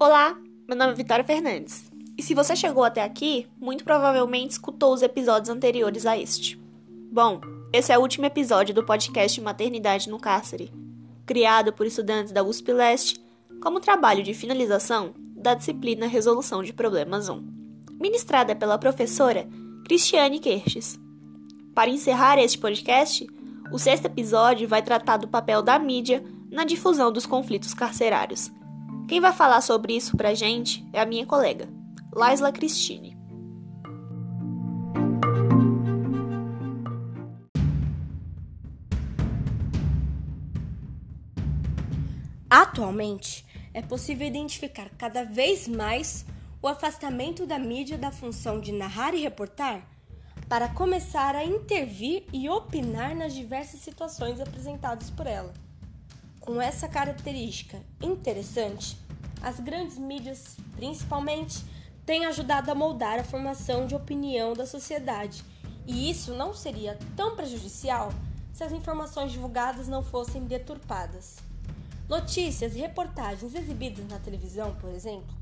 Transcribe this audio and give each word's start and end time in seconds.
Olá, 0.00 0.38
meu 0.68 0.76
nome 0.76 0.92
é 0.92 0.94
Vitória 0.94 1.24
Fernandes. 1.24 1.90
E 2.16 2.22
se 2.22 2.32
você 2.32 2.54
chegou 2.54 2.84
até 2.84 3.02
aqui, 3.02 3.46
muito 3.60 3.82
provavelmente 3.82 4.52
escutou 4.52 4.92
os 4.94 5.02
episódios 5.02 5.48
anteriores 5.48 6.06
a 6.06 6.16
este. 6.16 6.56
Bom, 7.12 7.40
esse 7.72 7.92
é 7.92 7.98
o 7.98 8.00
último 8.00 8.24
episódio 8.24 8.74
do 8.74 8.84
podcast 8.84 9.40
Maternidade 9.40 10.08
no 10.08 10.18
Cárcere, 10.18 10.72
criado 11.26 11.72
por 11.72 11.84
estudantes 11.84 12.32
da 12.32 12.42
USP 12.42 12.72
Leste 12.72 13.20
como 13.60 13.80
trabalho 13.80 14.22
de 14.22 14.34
finalização 14.34 15.14
da 15.36 15.54
disciplina 15.54 16.06
Resolução 16.06 16.62
de 16.62 16.72
Problemas 16.72 17.28
1, 17.28 17.44
ministrada 18.00 18.54
pela 18.54 18.78
professora 18.78 19.48
Cristiane 19.84 20.38
Kerches. 20.38 20.98
Para 21.74 21.90
encerrar 21.90 22.38
este 22.38 22.58
podcast, 22.58 23.26
o 23.72 23.78
sexto 23.78 24.06
episódio 24.06 24.68
vai 24.68 24.82
tratar 24.82 25.16
do 25.16 25.28
papel 25.28 25.62
da 25.62 25.78
mídia 25.78 26.24
na 26.50 26.64
difusão 26.64 27.12
dos 27.12 27.26
conflitos 27.26 27.74
carcerários 27.74 28.50
quem 29.08 29.22
vai 29.22 29.32
falar 29.32 29.62
sobre 29.62 29.96
isso 29.96 30.14
pra 30.18 30.34
gente 30.34 30.86
é 30.92 31.00
a 31.00 31.06
minha 31.06 31.24
colega, 31.24 31.66
Laisla 32.12 32.52
Cristine. 32.52 33.16
Atualmente, 42.50 43.46
é 43.72 43.80
possível 43.80 44.26
identificar 44.26 44.90
cada 44.98 45.24
vez 45.24 45.66
mais 45.66 46.26
o 46.60 46.68
afastamento 46.68 47.46
da 47.46 47.58
mídia 47.58 47.96
da 47.96 48.10
função 48.10 48.60
de 48.60 48.72
narrar 48.72 49.14
e 49.14 49.22
reportar 49.22 49.82
para 50.48 50.68
começar 50.68 51.36
a 51.36 51.44
intervir 51.44 52.24
e 52.32 52.48
opinar 52.48 53.14
nas 53.14 53.34
diversas 53.34 53.80
situações 53.80 54.40
apresentadas 54.40 55.10
por 55.10 55.26
ela. 55.26 55.52
Com 56.40 56.60
essa 56.60 56.88
característica 56.88 57.78
interessante, 58.02 58.96
as 59.42 59.60
grandes 59.60 59.98
mídias, 59.98 60.56
principalmente, 60.74 61.62
têm 62.06 62.24
ajudado 62.24 62.70
a 62.70 62.74
moldar 62.74 63.18
a 63.18 63.24
formação 63.24 63.86
de 63.86 63.94
opinião 63.94 64.54
da 64.54 64.64
sociedade, 64.66 65.44
e 65.86 66.10
isso 66.10 66.32
não 66.32 66.54
seria 66.54 66.98
tão 67.14 67.36
prejudicial 67.36 68.10
se 68.50 68.64
as 68.64 68.72
informações 68.72 69.30
divulgadas 69.30 69.86
não 69.86 70.02
fossem 70.02 70.44
deturpadas. 70.44 71.36
Notícias 72.08 72.74
e 72.74 72.78
reportagens 72.78 73.54
exibidas 73.54 74.08
na 74.08 74.18
televisão, 74.18 74.74
por 74.76 74.90
exemplo, 74.90 75.36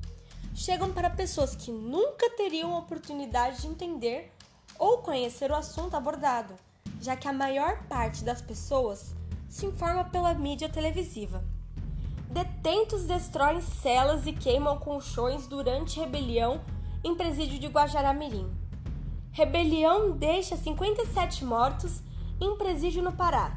chegam 0.53 0.93
para 0.93 1.09
pessoas 1.09 1.55
que 1.55 1.71
nunca 1.71 2.29
teriam 2.31 2.75
a 2.75 2.81
oportunidade 2.81 3.63
de 3.63 3.69
entender 3.69 4.33
ou 4.79 4.99
conhecer 4.99 5.51
o 5.51 5.55
assunto 5.55 5.97
abordado, 5.97 6.55
já 7.01 7.17
que 7.17 7.29
a 7.29 7.33
maior 7.33 7.83
parte 7.85 8.25
das 8.25 8.41
pessoas 8.41 9.15
se 9.49 9.67
informa 9.67 10.05
pela 10.05 10.35
mídia 10.35 10.69
televisiva. 10.69 11.45
Detentos 12.29 13.05
destroem 13.05 13.61
celas 13.61 14.27
e 14.27 14.33
queimam 14.33 14.79
colchões 14.79 15.47
durante 15.47 16.01
rebelião 16.01 16.61
em 17.03 17.15
presídio 17.15 17.59
de 17.59 17.69
Guajará-Mirim. 17.69 18.51
Rebelião 19.33 20.13
deixa 20.13 20.57
57 20.57 21.45
mortos 21.45 22.03
em 22.41 22.57
presídio 22.57 23.03
no 23.03 23.13
Pará. 23.13 23.57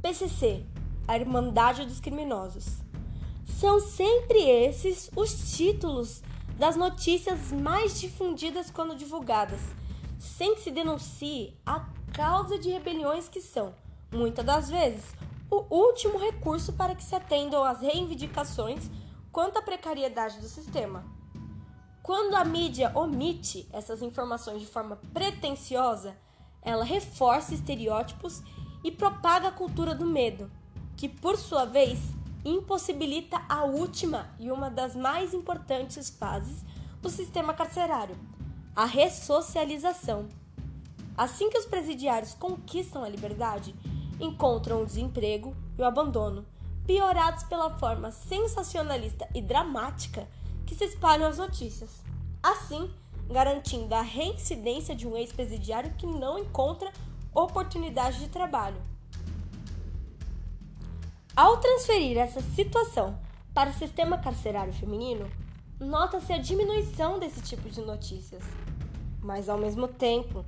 PCC, 0.00 0.64
a 1.06 1.16
Irmandade 1.16 1.84
dos 1.84 2.00
Criminosos. 2.00 2.78
São 3.44 3.80
sempre 3.80 4.38
esses 4.38 5.10
os 5.14 5.56
títulos 5.56 6.22
das 6.58 6.76
notícias 6.76 7.52
mais 7.52 8.00
difundidas 8.00 8.70
quando 8.70 8.96
divulgadas, 8.96 9.60
sem 10.26 10.54
que 10.54 10.60
se 10.60 10.70
denuncie 10.70 11.56
a 11.64 11.86
causa 12.12 12.58
de 12.58 12.70
rebeliões 12.70 13.28
que 13.28 13.40
são, 13.40 13.74
muitas 14.12 14.44
das 14.44 14.68
vezes, 14.68 15.14
o 15.50 15.64
último 15.74 16.18
recurso 16.18 16.72
para 16.72 16.94
que 16.94 17.02
se 17.02 17.14
atendam 17.14 17.62
às 17.62 17.80
reivindicações 17.80 18.90
quanto 19.30 19.58
à 19.58 19.62
precariedade 19.62 20.40
do 20.40 20.48
sistema. 20.48 21.04
Quando 22.02 22.34
a 22.34 22.44
mídia 22.44 22.92
omite 22.94 23.68
essas 23.72 24.02
informações 24.02 24.60
de 24.60 24.66
forma 24.66 24.96
pretensiosa, 25.12 26.16
ela 26.62 26.84
reforça 26.84 27.54
estereótipos 27.54 28.42
e 28.82 28.90
propaga 28.90 29.48
a 29.48 29.52
cultura 29.52 29.94
do 29.94 30.06
medo, 30.06 30.50
que 30.96 31.08
por 31.08 31.36
sua 31.36 31.64
vez 31.64 31.98
impossibilita 32.44 33.42
a 33.48 33.64
última 33.64 34.30
e 34.38 34.50
uma 34.50 34.70
das 34.70 34.94
mais 34.94 35.34
importantes 35.34 36.10
fases 36.10 36.64
do 37.02 37.10
sistema 37.10 37.52
carcerário, 37.52 38.16
a 38.76 38.84
ressocialização. 38.84 40.28
Assim 41.16 41.48
que 41.48 41.56
os 41.56 41.64
presidiários 41.64 42.34
conquistam 42.34 43.02
a 43.02 43.08
liberdade, 43.08 43.74
encontram 44.20 44.82
o 44.82 44.84
desemprego 44.84 45.56
e 45.78 45.80
o 45.80 45.84
abandono, 45.86 46.44
piorados 46.86 47.42
pela 47.44 47.70
forma 47.78 48.12
sensacionalista 48.12 49.26
e 49.34 49.40
dramática 49.40 50.28
que 50.66 50.74
se 50.74 50.84
espalham 50.84 51.26
as 51.26 51.38
notícias. 51.38 52.02
Assim, 52.42 52.90
garantindo 53.30 53.94
a 53.94 54.02
reincidência 54.02 54.94
de 54.94 55.08
um 55.08 55.16
ex-presidiário 55.16 55.94
que 55.94 56.06
não 56.06 56.38
encontra 56.38 56.92
oportunidade 57.34 58.18
de 58.18 58.28
trabalho. 58.28 58.80
Ao 61.34 61.56
transferir 61.56 62.18
essa 62.18 62.42
situação 62.42 63.18
para 63.54 63.70
o 63.70 63.74
sistema 63.74 64.18
carcerário 64.18 64.72
feminino, 64.74 65.26
nota-se 65.78 66.32
a 66.32 66.38
diminuição 66.38 67.18
desse 67.18 67.40
tipo 67.42 67.68
de 67.68 67.80
notícias. 67.80 68.42
Mas, 69.20 69.48
ao 69.48 69.58
mesmo 69.58 69.88
tempo, 69.88 70.44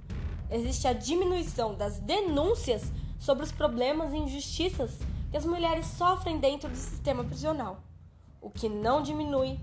existe 0.50 0.86
a 0.86 0.92
diminuição 0.92 1.74
das 1.74 1.98
denúncias 1.98 2.90
sobre 3.18 3.44
os 3.44 3.52
problemas 3.52 4.12
e 4.12 4.16
injustiças 4.16 4.98
que 5.30 5.36
as 5.36 5.44
mulheres 5.44 5.86
sofrem 5.86 6.38
dentro 6.38 6.68
do 6.68 6.76
sistema 6.76 7.22
prisional. 7.24 7.82
O 8.40 8.50
que 8.50 8.68
não 8.68 9.02
diminui 9.02 9.58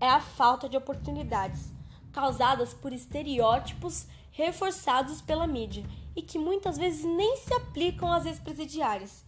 é 0.00 0.08
a 0.08 0.20
falta 0.20 0.68
de 0.68 0.76
oportunidades 0.76 1.70
causadas 2.12 2.72
por 2.72 2.92
estereótipos 2.92 4.06
reforçados 4.32 5.20
pela 5.20 5.46
mídia 5.46 5.84
e 6.16 6.22
que 6.22 6.38
muitas 6.38 6.78
vezes 6.78 7.04
nem 7.04 7.36
se 7.36 7.52
aplicam 7.52 8.12
às 8.12 8.24
ex-presidiárias, 8.24 9.24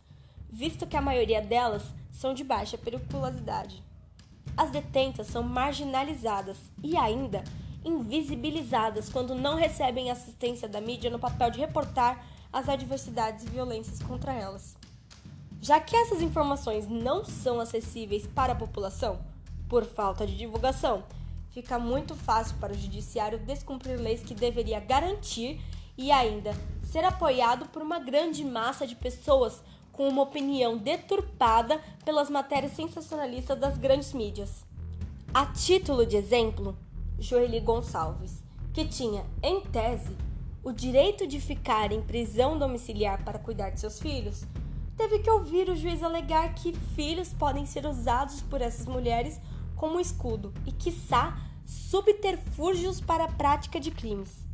visto 0.50 0.86
que 0.86 0.97
a 0.97 1.02
maioria 1.02 1.42
delas 1.42 1.82
são 2.10 2.32
de 2.32 2.42
baixa 2.42 2.78
periculosidade. 2.78 3.82
As 4.56 4.70
detentas 4.70 5.26
são 5.26 5.42
marginalizadas 5.42 6.58
e 6.82 6.96
ainda 6.96 7.42
invisibilizadas 7.84 9.08
quando 9.08 9.34
não 9.34 9.56
recebem 9.56 10.10
assistência 10.10 10.68
da 10.68 10.80
mídia 10.80 11.10
no 11.10 11.18
papel 11.18 11.50
de 11.50 11.58
reportar 11.58 12.24
as 12.52 12.68
adversidades 12.68 13.44
e 13.44 13.50
violências 13.50 14.00
contra 14.02 14.32
elas. 14.32 14.76
Já 15.60 15.80
que 15.80 15.96
essas 15.96 16.20
informações 16.20 16.88
não 16.88 17.24
são 17.24 17.60
acessíveis 17.60 18.26
para 18.26 18.52
a 18.52 18.56
população, 18.56 19.20
por 19.68 19.84
falta 19.84 20.26
de 20.26 20.36
divulgação, 20.36 21.02
fica 21.50 21.78
muito 21.78 22.14
fácil 22.14 22.56
para 22.58 22.72
o 22.72 22.78
judiciário 22.78 23.38
descumprir 23.38 23.98
leis 23.98 24.22
que 24.22 24.34
deveria 24.34 24.80
garantir 24.80 25.60
e 25.96 26.10
ainda 26.10 26.52
ser 26.82 27.04
apoiado 27.04 27.66
por 27.66 27.80
uma 27.80 27.98
grande 27.98 28.44
massa 28.44 28.86
de 28.86 28.94
pessoas 28.94 29.62
com 29.92 30.08
uma 30.08 30.22
opinião 30.22 30.76
deturpada 30.76 31.80
pelas 32.04 32.30
matérias 32.30 32.72
sensacionalistas 32.72 33.58
das 33.58 33.76
grandes 33.76 34.12
mídias. 34.12 34.64
A 35.32 35.47
título 35.47 36.06
de 36.06 36.16
exemplo, 36.16 36.76
Joeli 37.19 37.60
Gonçalves, 37.60 38.42
que 38.72 38.86
tinha, 38.86 39.25
em 39.42 39.60
tese, 39.60 40.16
o 40.64 40.72
direito 40.72 41.26
de 41.26 41.41
ficar 41.41 41.92
em 41.92 42.02
prisão 42.02 42.58
domiciliar 42.58 43.22
para 43.22 43.38
cuidar 43.38 43.70
de 43.70 43.81
seus 43.81 44.00
filhos, 44.00 44.44
teve 44.97 45.19
que 45.19 45.31
ouvir 45.31 45.69
o 45.69 45.76
juiz 45.76 46.02
alegar 46.02 46.54
que 46.54 46.72
filhos 46.94 47.32
podem 47.32 47.66
ser 47.66 47.86
usados 47.86 48.41
por 48.42 48.62
essas 48.62 48.86
mulheres 48.86 49.41
como 49.76 50.00
escudo 50.00 50.54
e, 50.66 50.72
quiçá, 50.72 51.36
subterfúgios 51.66 53.00
para 53.00 53.25
a 53.25 53.32
prática 53.32 53.78
de 53.78 53.91
crimes. 53.91 54.47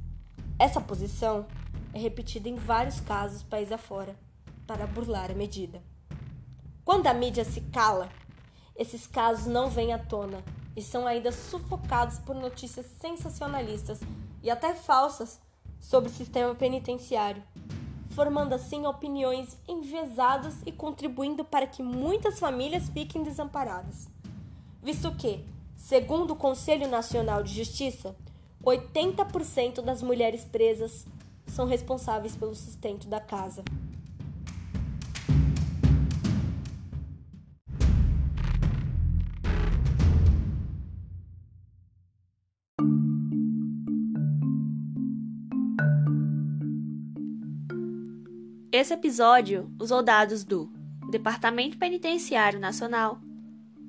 Essa 0.59 0.81
posição 0.81 1.47
é 1.93 1.99
repetida 1.99 2.49
em 2.49 2.57
vários 2.57 3.01
casos 3.01 3.43
país 3.43 3.71
afora 3.71 4.28
para 4.69 4.87
burlar 4.87 5.31
a 5.31 5.35
medida. 5.35 5.83
Quando 6.85 7.07
a 7.07 7.15
mídia 7.15 7.45
se 7.45 7.63
cala, 7.63 8.11
esses 8.77 9.07
casos 9.07 9.47
não 9.47 9.71
vêm 9.71 9.95
à 9.95 9.99
tona 9.99 10.45
e 10.77 10.83
são 10.83 11.07
ainda 11.07 11.33
sufocados 11.33 12.19
por 12.19 12.37
notícias 12.37 12.87
sensacionalistas 13.01 13.99
e 14.43 14.51
até 14.51 14.75
falsas 14.75 15.41
sobre 15.81 16.11
o 16.11 16.13
sistema 16.13 16.55
penitenciário, 16.55 17.43
formando 18.11 18.53
assim 18.53 18.87
opiniões 18.87 19.57
enviesadas 19.67 20.55
e 20.67 20.71
contribuindo 20.71 21.45
para 21.45 21.67
que 21.67 21.83
muitas 21.83 22.39
famílias 22.39 22.89
fiquem 22.91 23.23
desamparadas. 23.23 24.07
Visto 24.83 25.11
que, 25.13 25.45
segundo 25.77 26.33
o 26.33 26.37
Conselho 26.37 26.89
Nacional 26.89 27.43
de 27.43 27.55
Justiça, 27.55 28.15
80% 28.63 29.81
das 29.81 30.03
mulheres 30.03 30.45
presas 30.45 31.07
são 31.47 31.67
responsáveis 31.67 32.37
pelo 32.37 32.55
sustento 32.55 33.09
da 33.09 33.21
casa. 33.21 33.65
Esse 48.71 48.93
episódio 48.93 49.75
usou 49.81 50.03
dados 50.03 50.45
do 50.45 50.71
Departamento 51.11 51.79
Penitenciário 51.79 52.61
Nacional, 52.61 53.19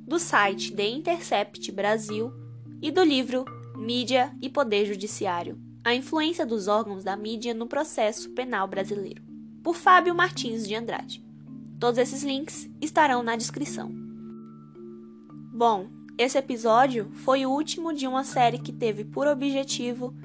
do 0.07 0.17
site 0.17 0.71
The 0.71 0.87
Intercept 0.87 1.69
Brasil 1.73 2.31
e 2.81 2.89
do 2.89 3.03
livro 3.03 3.43
Mídia 3.75 4.33
e 4.41 4.47
Poder 4.47 4.85
Judiciário: 4.85 5.59
A 5.83 5.93
influência 5.93 6.45
dos 6.45 6.69
órgãos 6.69 7.03
da 7.03 7.17
mídia 7.17 7.53
no 7.53 7.67
processo 7.67 8.29
penal 8.29 8.69
brasileiro, 8.69 9.21
por 9.61 9.75
Fábio 9.75 10.15
Martins 10.15 10.65
de 10.65 10.75
Andrade. 10.75 11.21
Todos 11.77 11.97
esses 11.97 12.23
links 12.23 12.69
estarão 12.79 13.21
na 13.21 13.35
descrição. 13.35 13.91
Bom, 15.51 15.89
esse 16.17 16.37
episódio 16.37 17.11
foi 17.15 17.45
o 17.45 17.51
último 17.51 17.93
de 17.93 18.07
uma 18.07 18.23
série 18.23 18.57
que 18.57 18.71
teve 18.71 19.03
por 19.03 19.27
objetivo 19.27 20.15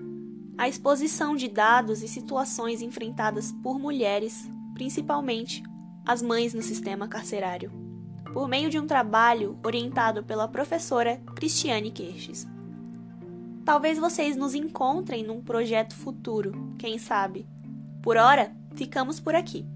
a 0.56 0.68
exposição 0.68 1.34
de 1.34 1.48
dados 1.48 2.02
e 2.02 2.08
situações 2.08 2.80
enfrentadas 2.80 3.52
por 3.62 3.78
mulheres, 3.78 4.48
principalmente 4.72 5.62
as 6.06 6.22
mães 6.22 6.54
no 6.54 6.62
sistema 6.62 7.08
carcerário, 7.08 7.72
por 8.32 8.46
meio 8.48 8.70
de 8.70 8.78
um 8.78 8.86
trabalho 8.86 9.58
orientado 9.64 10.22
pela 10.22 10.46
professora 10.46 11.20
Cristiane 11.34 11.90
Kirches. 11.90 12.46
Talvez 13.64 13.98
vocês 13.98 14.36
nos 14.36 14.54
encontrem 14.54 15.24
num 15.24 15.40
projeto 15.40 15.94
futuro, 15.94 16.74
quem 16.78 16.98
sabe. 16.98 17.46
Por 18.02 18.16
hora, 18.16 18.54
ficamos 18.74 19.18
por 19.18 19.34
aqui. 19.34 19.66